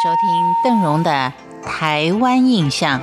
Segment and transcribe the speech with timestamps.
[0.00, 1.32] 收听邓荣的
[1.66, 3.00] 《台湾印象》。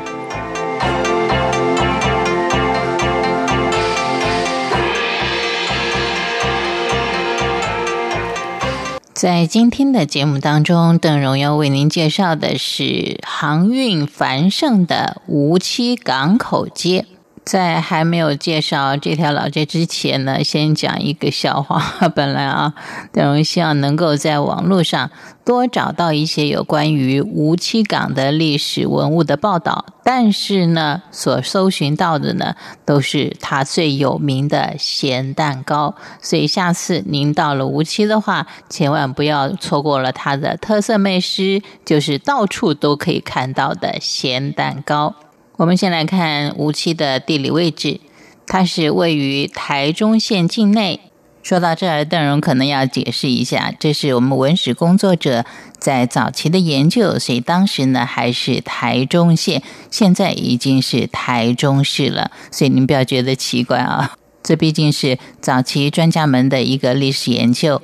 [9.14, 17.06] 在今天的节目当中，邓荣要为您介绍的是航运繁盛的梧栖港口街。
[17.46, 21.80] 在还没有介绍这条老街之前呢，先讲一个笑话。
[22.16, 22.74] 本来啊，
[23.14, 25.12] 邓荣希望能够在网络上
[25.46, 35.94] 多找到一些有关于梧栖港的历史文物的报道，但是呢，所搜寻到的呢，都是它最有名的咸蛋糕。
[36.20, 45.14] 所以下次您到了梧栖的话，千万不要错过了它的特色美食，就是到处都可以看到的咸蛋糕。
[45.58, 48.02] 我们先来看无锡的地理位置，
[48.46, 51.00] 它是位于台中县境内。
[51.42, 55.46] 说到这儿，邓荣可能要解释一下，这是我们文史工作者
[55.78, 67.82] 在早期的研究，所以当时呢还是台中县，现在已经是台中市了，所以您不要觉得奇怪啊，这毕竟是早期专家们的一个历史研究。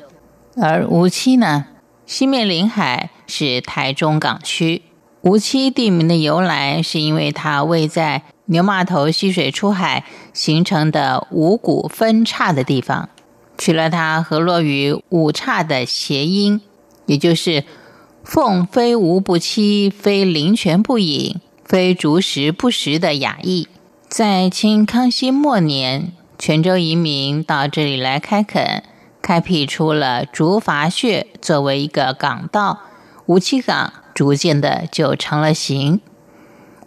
[0.58, 1.68] 而无锡呢，
[2.06, 4.82] 西面临海，是台中港区。
[5.22, 13.10] 无锡地名的由来，是因为它位在牛码头溪水出海形成的五股分叉的地方，
[13.56, 16.60] 取了它河落于五岔的谐音，
[17.06, 17.64] 也就是
[18.26, 23.68] “凤非无不栖，非灵泉不饮，非竹石不食”的雅意。
[24.10, 28.84] 在清康熙末年，泉州移民到这里来开垦，
[29.22, 32.80] 开辟出了竹筏穴作为一个港道，
[33.28, 33.94] 无锡港。
[34.22, 36.00] 逐渐的就成了形。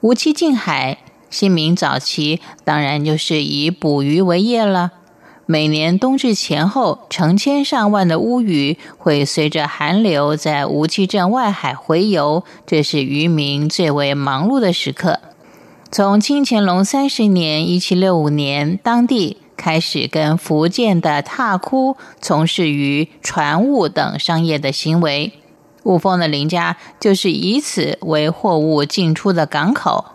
[0.02, 4.92] 无期近海，新民早期当然就是以捕鱼为业了。
[5.44, 15.18] 每年冬至前后，成千上万的乌鱼会随着寒流在无期镇外海洄游，这是渔民最为忙碌的时刻。
[15.90, 25.32] 从清乾隆三十年（一七六五年），当地开始跟福建的踏窟从事于船务等商业的行为。
[25.84, 30.06] 雾峰的林家就是以此为货物进出的港口。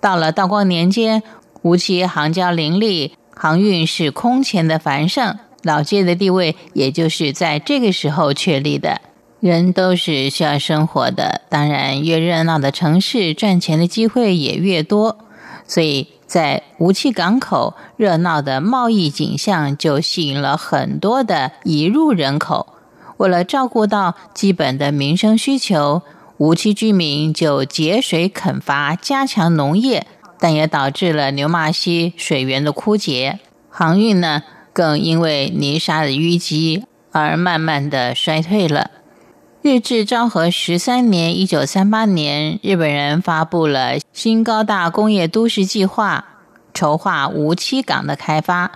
[0.00, 1.22] 到了道光年间，
[1.62, 9.00] 吴期航交林立，航运是空前的繁盛，老街的地位也就是在这个时候确立的。
[9.40, 15.18] 人都是需要生活的，当然越热闹的城市，赚钱的机会也越多。
[15.66, 22.68] 所以在吴期港口，热闹的贸易景象就吸引了很多的移入人口。
[23.22, 26.02] 为了照顾到基本的民生需求，
[26.38, 30.08] 无期居民就节水垦伐，加强农业，
[30.40, 33.38] 但也导致了牛马溪水源的枯竭。
[33.70, 38.90] 航运呢，更因为泥沙的淤积而慢慢的衰退了。
[39.62, 46.24] 日治昭和十三年（一九三八年），日本人发布了新高大工业都市计划，
[46.74, 48.72] 筹划无期港的开发，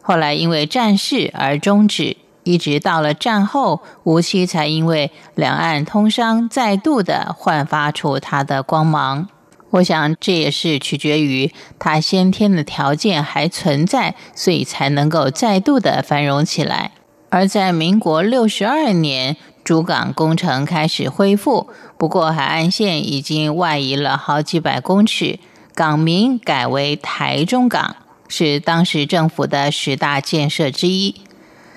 [0.00, 2.16] 后来因为战事而终止。
[2.44, 9.28] 一直到了战后，无锡才因为两岸通商，再度的焕发出它的光芒。
[9.70, 16.90] 我想这也是取决于它先天的条件还存在，所以才能够再度的繁荣起来。
[17.30, 25.38] 而在民国六十二年，主港工程开始恢复，不过海岸线已经外移了好几百公尺，
[25.74, 27.96] 港名改为台中港，
[28.28, 31.14] 是当时政府的十大建设之一。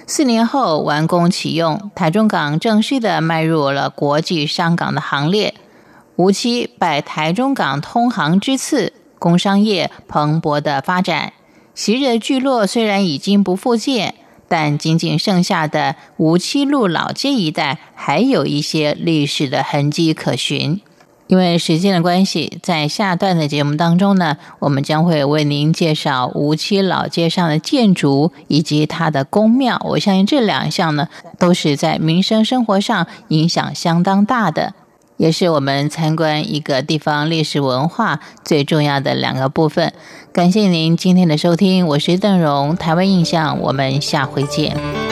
[0.08, 5.56] 四年后完工启用，台中港正式的迈入了国际商港的行列。
[6.16, 11.34] 无期拜台中港通航之赐，工商业蓬勃的发展。
[11.74, 14.14] 昔日的聚落虽然已经不复见，
[14.48, 20.80] 但仅仅剩下的无期路老街一带，还有一些历史的痕迹可寻。
[21.28, 29.82] 因为时间的关系，在下段的节目当中呢，我们将会为您介绍无锡老街上的建筑以及它的宫庙。
[29.86, 31.08] 我相信这两项呢，
[31.40, 34.76] 都是在民生生活上影响相当大的，
[35.18, 39.94] 也是我们参观一个地方历史文化最重要的两个部分。
[40.32, 45.05] 感谢您今天的收听，我是邓荣，台湾印象，我们下回见。